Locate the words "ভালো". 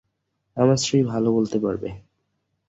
1.11-1.29